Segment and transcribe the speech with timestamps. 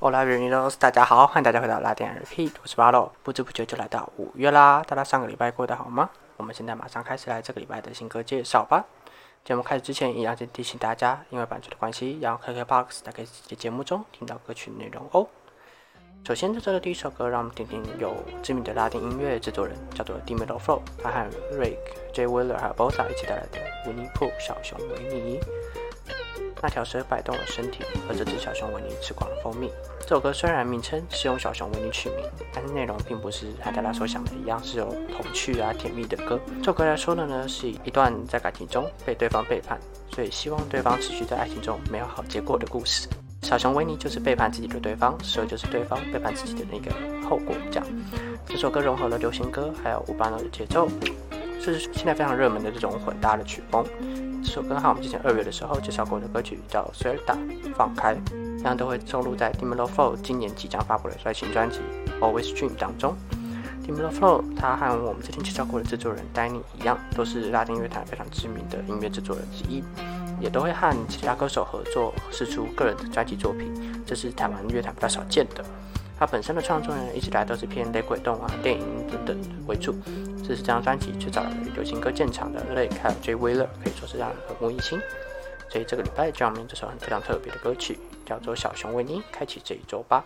[0.00, 3.10] 我拉瑞尼罗斯，大家好，欢迎大家回到拉丁 RP，我是巴洛。
[3.24, 6.08] 不知不觉就来到五月啦，大家上个礼拜过得好吗？
[6.36, 8.84] 我们现在马上开始来这个礼拜的新歌介绍吧。
[9.44, 15.26] 节目开始之前，一样先提醒大家，因为版权的关系，要 KKBOX 在可以在节目中听到歌曲内容哦。
[16.24, 21.76] 首先，这周的第一首歌，让我们听听有知名的拉丁音乐制作人叫做 d i m e l o Flow，他和 Rick
[22.12, 25.40] J Wheeler 还有 Bossa 一起带来的《维尼铺小熊维尼》。
[26.60, 29.70] 那条蛇摆动了身体，而这只小熊维尼吃光了蜂蜜。
[30.00, 36.40] 这首歌虽然名称是用小熊维尼取名，但是内容并不是和大家所想的一样是有童趣啊、甜蜜的歌。
[36.58, 39.78] 这首歌来说的呢，是一段在感情中被对方背叛，
[40.12, 43.08] 所以希望对方持续在爱情中没有好结果的故事。
[43.42, 46.90] 小熊维尼就是背叛自己的对方，蛇就是对方背叛自己的那个
[47.28, 47.54] 后果。
[47.70, 47.86] 这样，
[48.46, 50.88] 这首歌融合了流行歌还有乌巴诺的节奏，
[51.60, 53.86] 是现在非常热门的这种混搭的曲风。
[54.42, 58.16] 这首歌和我们之前二月的时候介绍过的歌曲叫《s w e r d a 放开，
[58.58, 61.78] 一样都会收录在 Dimelo Flow 今年即将发布的最新专辑
[62.20, 63.16] 《Always Dream》当中。
[63.86, 69.82] Dimelo Flow 他和我们之前介绍过的制作人 Danny 一样，都是拉丁乐坛非常知名的音乐制作人之一，
[70.40, 73.72] 也都会和其他歌手合作，试出个人的专辑作品，
[74.06, 75.64] 这是台湾乐坛比较少见的。
[76.18, 79.94] 他本身的创作呢，一直来都是偏雷鬼动啊、电影等等为主。
[80.48, 84.98] 这是这张专辑最早流行歌建厂的 Lake 还有 J Wheeler，可以说是让人耳目一新。
[85.68, 90.24] 所以这个礼拜就让我们用这首很非常特别的歌曲，叫做《小熊维尼》，开启这一周吧。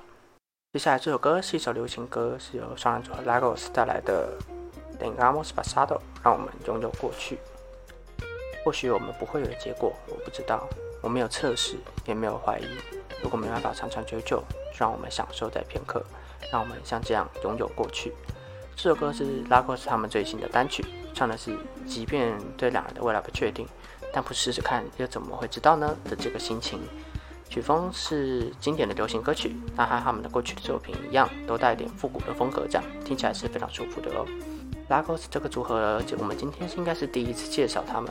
[0.73, 4.39] 接下来这首歌是一首流行歌，是由双人组合 Lagos 带来的
[5.03, 7.39] 《Dengamos Pasado》，让我们拥有过去。
[8.65, 10.69] 或许我们不会有结果，我不知道。
[11.01, 11.75] 我没有测试，
[12.07, 12.67] 也没有怀疑。
[13.21, 14.41] 如果没办法长长久久，
[14.73, 16.01] 就让我们享受在片刻，
[16.53, 18.13] 让我们像这样拥有过去。
[18.77, 20.85] 这首歌是拉克斯他们最新的单曲，
[21.15, 21.57] 唱的是
[21.87, 23.67] 即便对两人的未来不确定，
[24.13, 26.81] 但不试试看又怎么会知道呢的这个心情。
[27.49, 34.27] 曲风是经典的流行歌曲，但和他们的过去的作品一样，都带一点复古的风格，这样听起来是非常舒服的哦。
[34.89, 38.11] 拉克斯这个组合，我们今天应该是第一次介绍他们，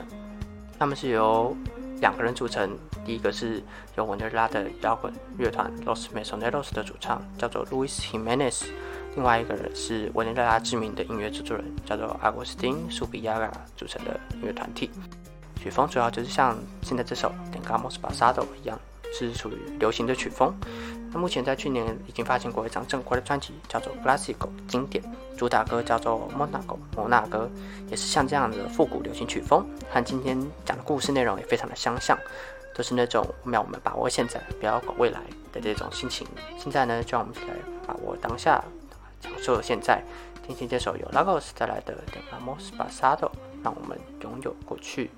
[0.80, 1.56] 他们是由。
[2.02, 2.76] 两个人组成，
[3.06, 3.62] 第一个是
[3.96, 8.64] 由委内瑞拉的摇滚乐团 Los Mesoneros 的主唱叫做 Luis Jimenez，
[9.16, 14.90] 另外一个人是委内瑞拉知名的音乐制作人叫做 Agustin Subiaga 组成的音乐团体。
[15.62, 18.80] 曲风主要就是像现在这首 Dengamos Pasado 一样，
[19.14, 20.54] 是属于流行的曲风。
[21.14, 25.04] 那目前在去年已经发行过一张正规的专辑，叫做《Classical》经典，
[25.38, 27.52] 主打歌叫做《Monaco》摩纳哥，
[27.90, 32.18] 也是像这样的复古流行曲风，和今天讲的故事内容也非常的相像，
[32.74, 35.20] 都是那种让我们把握现在，不要管未来
[35.52, 36.26] 的这种心情。
[36.58, 37.56] 现在呢，就让我们一起来
[37.86, 38.64] 把握当下，
[39.22, 40.04] 享受现在，
[40.46, 43.30] 听听这首由 Lagos 带来的《Dengamos Pasado》，
[43.64, 45.12] 让我们拥有过去。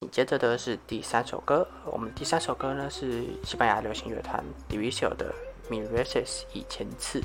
[0.00, 5.34] 紧接着的是第三首歌，我们第三首歌呢是西班牙流行乐团 Divisio 的
[5.72, 7.22] 《Mi Reses》一千次。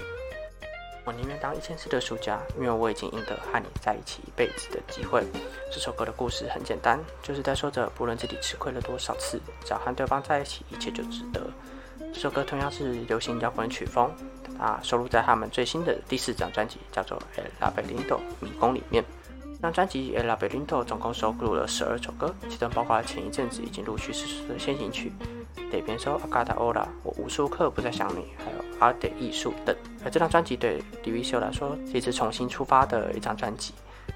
[1.05, 5.21] 我宁愿当一千次的输家，因为我已经赢得和你在一起一辈子的机会。
[5.69, 11.41] 这首歌的故事很简单，就是在说着不论自己吃亏了多少次，只要和对方在一起，一切就值得。
[12.13, 14.09] 这首歌同样是流行摇滚曲风，
[14.59, 19.03] 啊，收录在他们最新的第四张专辑，叫做《El Laberinto》迷宫里面。
[19.55, 25.11] 这张专辑《El Laberinto》总共收录了十二首歌，其中包括前一阵子已经陆续释出的先行曲
[25.71, 29.75] 《得边收 Agata Ola》，我无数刻不在想你，还有《Art 艺术》等。
[30.03, 33.73] 而这张专辑对 Dvisio 来说是一次重新出发的一张专辑。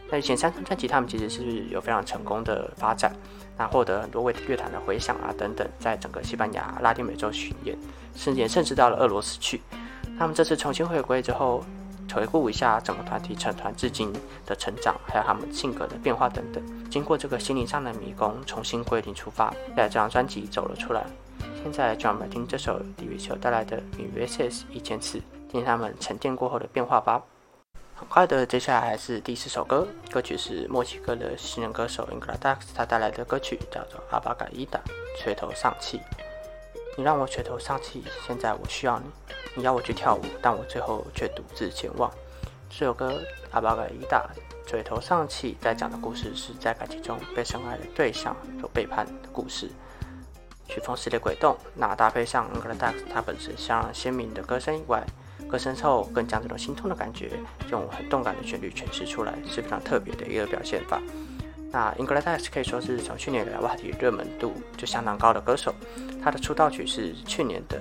[0.10, 3.14] 那以前三张专辑他们其实是有非常成功的发展，
[3.58, 7.78] 那获得很多为乐坛的回响啊等等，在整个西班牙、拉丁美洲巡演，
[8.16, 9.62] 甚至甚至到了俄罗斯去。
[10.18, 11.64] 他们这次重新回归之后。
[12.16, 14.12] 回顾一下整个团体成团至今
[14.44, 16.90] 的成长，还有他们性格的变化等等。
[16.90, 21.06] 经过这个心灵上的迷宫，重新归零出发，在这张专辑走了出来。
[21.62, 27.22] 现在就让我们听这首 d v 球带来的《与 VSS 一千次》，听他们沉淀过后的变化吧。
[27.94, 34.80] 很快的，接下来还是第四首歌，歌曲是墨西哥的新人歌手 Ingradax 他带来的歌曲，叫做《阿巴嘎伊达》，
[35.22, 36.00] 垂头丧气。
[36.98, 39.06] 你让我垂头丧气，现在我需要你。
[39.56, 42.12] 你要我去跳舞，但我最后却独自前往。
[42.72, 43.12] 这首歌
[43.52, 44.28] 《阿巴盖伊达》
[44.68, 49.70] 垂头丧气，在讲的故事是在感情中被深爱的对象所背叛的故事。
[50.68, 55.06] 曲风是列鬼动，那搭配上 n g l a d a x 它本身像鲜明的歌声以外，
[55.48, 57.30] 歌声后更将这种心痛的感觉
[57.70, 61.00] 用很动感的旋律诠释出来，是非常特别的一个表现法。
[61.72, 65.74] 那 i n g l a d a x 可以说是从去年以来话题热门度就相当高的歌手，
[66.24, 67.80] 他的出道曲是去年的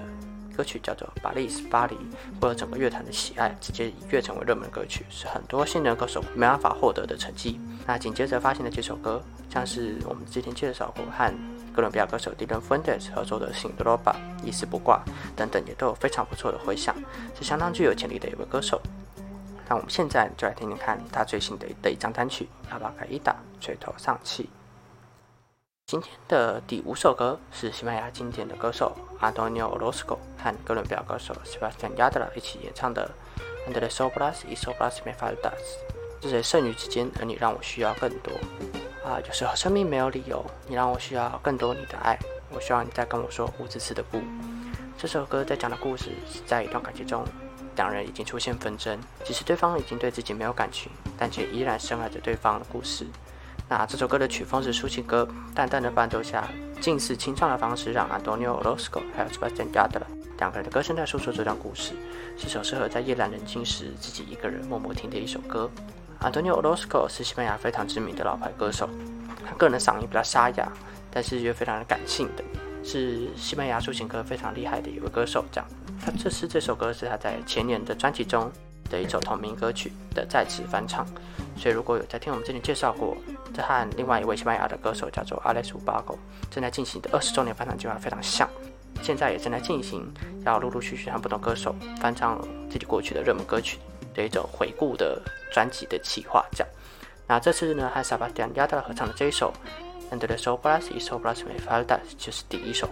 [0.57, 1.95] 歌曲叫做《巴黎是巴黎》，
[2.41, 7.61] 获得整个乐坛的喜爱，直接一跃成为热门歌曲，是很多新人歌手没办法获得的成绩。
[7.87, 11.33] 那紧接着发行的几首歌，像是我们之前介绍过和
[11.73, 14.17] 哥伦比亚歌手 Dylan Fuentes 合作的《新德罗巴》
[14.47, 15.05] 《一丝不挂》
[15.37, 16.97] 等等，也都有非常不错的回响，
[17.39, 18.81] 是相当具有潜力的一位歌手。
[19.69, 24.49] 那我们现在就来听听看他最新的的一张单曲《阿巴卡伊达》，垂头丧气。
[25.87, 33.11] 今天的第五首歌是西班牙经典的歌手 Antonio Orozco 和哥伦比亚歌手 Sebastián Yatra 一起演唱的
[33.73, 35.53] 《Entre sobras y sobras me faltas》。
[36.21, 38.33] 这在剩余之间，而你让我需要更多。
[39.05, 42.19] 啊，有时候生命没有理由，你让我需要更多你的爱。
[42.51, 44.21] 我希望你再跟我说无字词的不。
[44.97, 47.25] 这首歌在讲的故事是在一段感情中，
[47.77, 53.07] 两人已经出现纷争，即使对方已经对自己没有感情，但却依然深爱着对方的故事。
[53.69, 56.49] 那这首歌的曲风是抒情歌，淡淡的伴奏下，
[56.81, 60.03] 近似清唱的方式，让 Antonio Orozco 还有 Sebastián Yatra
[60.39, 61.93] 两个人的歌声在诉说这段故事，
[62.39, 65.71] 是首适合在夜阑人静时自己一个人默默听的一首歌。
[66.21, 68.89] Antonio Orozco 是西班牙非常知名的老牌歌手，
[69.45, 70.71] 他个人嗓音比较沙哑，
[71.11, 72.45] 但是又非常的感性的，
[72.87, 75.45] 是西班牙抒情歌非常厉害的一位歌手。
[75.51, 75.69] 这样，
[76.01, 78.51] 他这次这首歌是他在前年的专辑中
[78.89, 81.05] 的一首同名歌曲的再次翻唱，
[81.57, 83.17] 所以如果有在听我们之前介绍过。
[83.55, 86.19] 这和另外一位西班牙的歌手叫做 Alex Ubago
[86.51, 88.47] 正在进行的二十周年翻唱计划非常像，
[89.03, 90.07] 现在也正在进行，
[90.45, 92.39] 要陆陆续续和不同歌手翻唱
[92.71, 93.79] 自己过去的热门歌曲
[94.15, 96.45] 的一种回顾的专辑的企划。
[96.53, 96.69] 这样，
[97.27, 99.51] 那这次呢和 Sebastián Yatra 合唱的这一首
[100.11, 101.85] 《And the Soul Plus Is Soul Plus Me Faltas》
[102.17, 102.89] 就是第一首。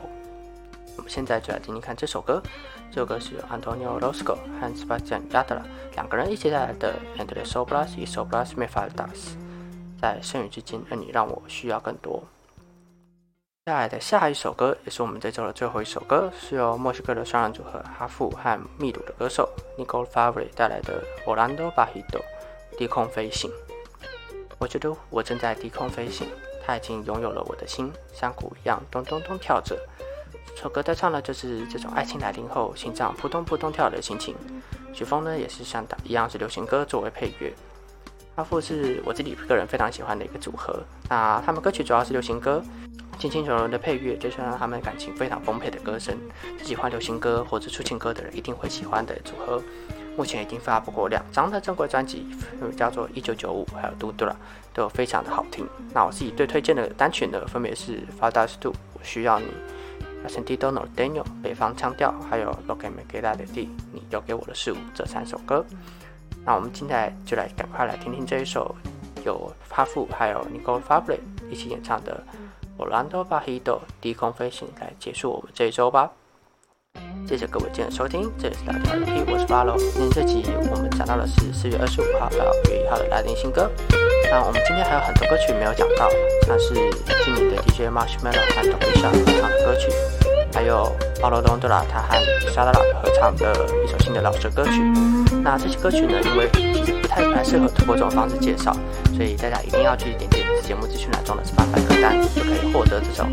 [0.96, 2.42] 我们现在就来听听看这首歌。
[2.90, 5.62] 这首歌是 Antonio Rosco 和 Sebastián Yatra
[5.94, 8.96] 两个人一起带来的《And the Soul Plus Is Soul Plus Me Faltas》。
[10.00, 12.22] 在剩余之间，而你让我需要更多。
[13.64, 22.20] 接下来的下一首歌，也是我们这周的最后一首歌，是由墨西哥的双人组合哈夫和秘鲁的歌手 Nicole Favre 带来的《Orlando Bajito》
[22.76, 23.50] 低空飞行。
[24.58, 26.28] 我觉得我正在低空飞行，
[26.64, 29.78] 他已经拥有了我的心，像鼓一样咚咚咚跳着。
[30.56, 34.34] 这首歌在唱的就是这种爱情来临后，心脏扑通扑通跳的心情。
[34.92, 37.52] 曲风呢，也是像一样是流行歌作为配乐。
[38.36, 40.82] 阿富是我自己个人非常喜欢的一个组合。
[41.08, 42.62] 那他们歌曲主要是流行歌，
[43.18, 46.16] 轻轻柔柔的配乐，就像他们感情非常丰沛的歌声，
[46.62, 49.62] 喜欢流行歌或者抒情歌的人一定会喜欢的组合。
[50.16, 52.26] 目前已经发布过两张的正规专辑，
[52.76, 54.34] 叫做《一九九五》还有《嘟嘟啦》，
[54.76, 55.66] 都非常的好听。
[55.92, 59.46] 那我自己最推荐的单曲呢，分别是《Father Stu》我需要你，
[60.28, 65.64] 《Sentido Norteño》北方腔调，还有《Lo que me queda de ti》你留给我的事物这三首歌。
[66.44, 68.74] 那我们现在就来赶快来听听这一首
[69.24, 71.18] 由哈夫还有 Nicole Fabre
[71.50, 72.22] 一起演唱的
[72.82, 73.60] 《Orlando Bajito》
[74.00, 76.10] 低空飞行来结束我们这一周吧。
[77.26, 79.78] 谢谢各位今天收听，这里是大家的 P，我是 Follow。
[79.78, 83.70] 今天这集我们讲到的是四月二十五号到五月一号的拉丁新歌。
[84.30, 86.10] 那我们今天还有很多歌曲没有讲到，
[86.46, 86.74] 像是
[87.24, 89.88] 知名的 DJ Marshmallow 和 Domisha 合唱的歌曲，
[90.52, 94.82] 还有 Paulo Londra 他和 s a d a 合唱的一首新的老舌歌曲。
[95.42, 96.50] 那这些歌曲呢，因为
[97.14, 98.76] 其实不太不太适合通过这种方式介绍，
[99.16, 103.30] 所以大家一定要去点点节目资讯栏中的 Spotify 歌单，就可以获得这种，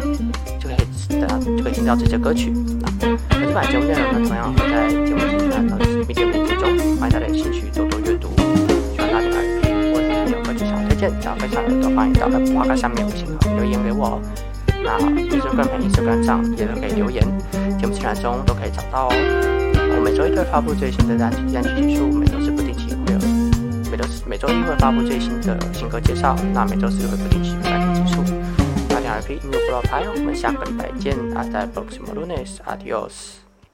[0.60, 2.54] 就可以得到就可以听到这些歌曲。
[2.80, 5.76] 那这版节目内容呢，同样会在节目资讯栏的
[6.08, 8.30] 密切链接中，欢迎大家有兴趣多多阅读。
[8.94, 14.22] 喜欢拉丁 R&B 或者是有歌曲想推荐、想分享的，都欢迎到 Apple Podcast 下面五星好留言给我哦。
[14.84, 17.24] 那微信跟 Instagram 上也都可以留言，
[17.80, 19.14] 节目资讯栏中都可以找到哦。
[19.94, 22.41] 我每周一都会发布最新的单曲单曲结束，每周四不定期会有，每
[24.02, 28.24] 周四每周一会发布最新的新歌介绍，那每周四会不定期单曲结束。
[28.90, 32.90] 大家 R P New Blog 拍，我们下个礼拜见阿在 box m o l u n e s a d
[32.90, 33.41] i o s。